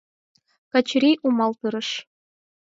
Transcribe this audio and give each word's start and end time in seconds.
Качырий 0.71 1.17
умылтарыш. 1.27 1.89